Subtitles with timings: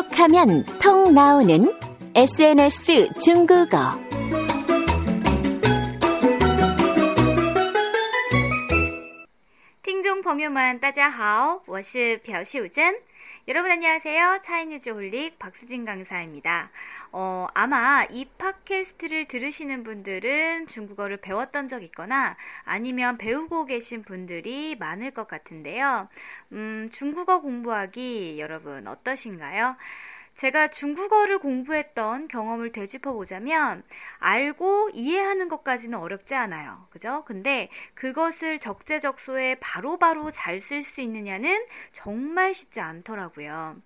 [0.00, 1.72] 톡하면 통 나오는
[2.14, 3.98] SNS 중국어.
[9.82, 12.94] 听众朋友们，大家好，我是朴秀珍。
[13.47, 14.41] 여러분 안녕하세요.
[14.43, 16.69] 차이니즈 홀릭 박수진 강사입니다.
[17.11, 25.09] 어, 아마 이 팟캐스트를 들으시는 분들은 중국어를 배웠던 적 있거나 아니면 배우고 계신 분들이 많을
[25.09, 26.07] 것 같은데요.
[26.51, 29.75] 음, 중국어 공부하기 여러분 어떠신가요?
[30.35, 33.83] 제가 중국어를 공부했던 경험을 되짚어 보자면
[34.19, 36.87] 알고 이해하는 것까지는 어렵지 않아요.
[36.89, 37.23] 그죠?
[37.25, 43.77] 근데 그것을 적재적소에 바로바로 잘 쓸 수 있느냐는 정말 쉽지 않더라고요.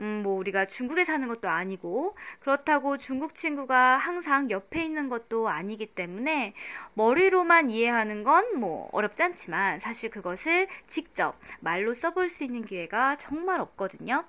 [0.00, 5.86] 음, 뭐 우리가 중국에 사는 것도 아니고 그렇다고 중국 친구가 항상 옆에 있는 것도 아니기
[5.86, 6.54] 때문에
[6.94, 13.60] 머리로만 이해하는 건 뭐 어렵지 않지만 사실 그것을 직접 말로 써볼 수 있는 기회가 정말
[13.60, 14.24] 없거든요.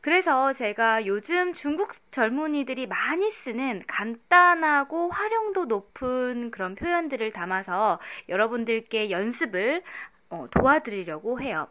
[0.00, 9.82] 그래서 제가 요즘 중국 젊은이들이 많이 쓰는 간단하고 활용도 높은 그런 표현들을 담아서 여러분들께 연습을
[10.30, 11.68] 어, 도와드리려고 해요.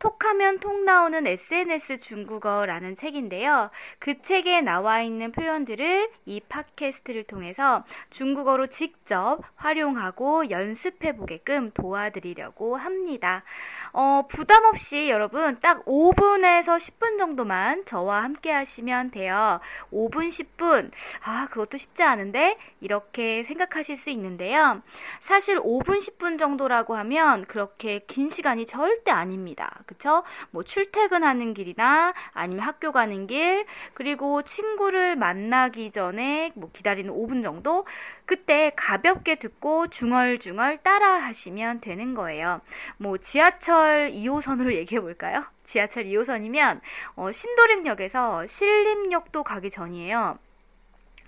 [0.00, 3.70] 톡하면 톡 나오는 SNS 중국어라는 책인데요.
[4.00, 13.44] 그 책에 나와 있는 표현들을 이 팟캐스트를 통해서 중국어로 직접 활용하고 연습해 보게끔 도와드리려고 합니다.
[13.92, 19.60] 어, 부담 없이 여러분 딱 5분에서 10분 정도만 저와 함께 하시면 돼요.
[19.92, 20.90] 5분, 10분.
[21.24, 22.56] 아, 그것도 쉽지 않은데?
[22.80, 24.82] 이렇게 생각하실 수 있는데요.
[25.20, 29.80] 사실 5분, 10분 정도라고 하면 그렇게 긴 시간이 절대 아닙니다.
[29.86, 30.22] 그쵸?
[30.50, 37.84] 뭐 출퇴근하는 길이나 아니면 학교 가는 길, 그리고 친구를 만나기 전에 뭐 기다리는 5분 정도?
[38.30, 42.60] 그때 가볍게 듣고 중얼중얼 따라 하시면 되는 거예요.
[42.96, 45.42] 뭐 지하철 2호선으로 얘기해 볼까요?
[45.64, 46.80] 지하철 2호선이면
[47.16, 50.38] 어, 신도림역에서 신림역도 가기 전이에요.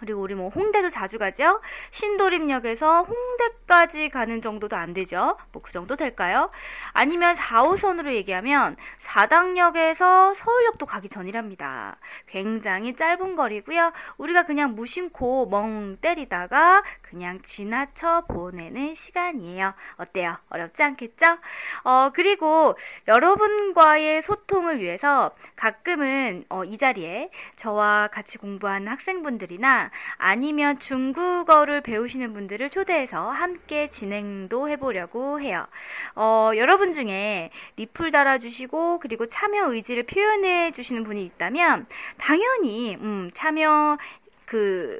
[0.02, 1.60] 그리고 우리 뭐 홍대도 자주 가죠?
[1.92, 5.38] 신도림역에서 홍대까지 가는 정도도 안 되죠?
[5.52, 6.50] 뭐 그 정도 될까요?
[6.92, 11.96] 아니면 4호선으로 얘기하면 사당역에서 서울역도 가기 전이랍니다.
[12.26, 13.92] 굉장히 짧은 거리고요.
[14.18, 19.74] 우리가 그냥 무심코 멍 때리다가 그냥 지나쳐 보내는 시간이에요.
[19.98, 20.36] 어때요?
[20.50, 21.38] 어렵지 않겠죠?
[21.84, 22.76] 어, 그리고
[23.06, 32.70] 여러분과의 소통을 위해서 가끔은 어, 이 자리에 저와 같이 공부하는 학생분들이나 아니면 중국어를 배우시는 분들을
[32.70, 35.66] 초대해서 함께 진행도 해보려고 해요.
[36.14, 41.86] 어, 여러분 중에 리플 달아주시고 그리고 참여 의지를 표현해 주시는 분이 있다면
[42.18, 43.98] 당연히 음, 참여
[44.46, 44.98] 그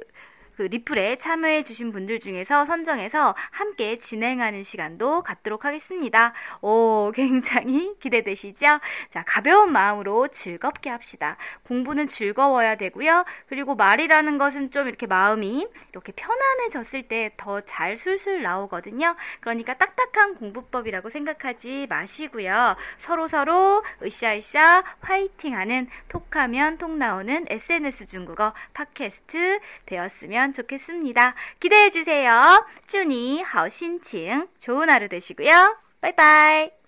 [0.55, 6.33] 그 리플에 참여해 주신 분들 중에서 선정해서 함께 진행하는 시간도 갖도록 하겠습니다.
[6.61, 8.65] 오, 굉장히 기대되시죠?
[9.09, 11.37] 자, 가벼운 마음으로 즐겁게 합시다.
[11.63, 13.25] 공부는 즐거워야 되고요.
[13.47, 19.15] 그리고 말이라는 것은 좀 이렇게 마음이 이렇게 편안해졌을 때 더 잘 술술 나오거든요.
[19.39, 22.75] 그러니까 딱딱한 공부법이라고 생각하지 마시고요.
[22.99, 31.35] 서로서로 으쌰으쌰 화이팅 하는 톡하면 톡 나오는 SNS 중국어 팟캐스트 되었으 면 좋겠습니다.
[31.59, 32.65] 기대해 주세요.
[32.87, 35.77] 쭈니 하오신칭 좋은 하루 되시고요.
[36.01, 36.82] 바이바이.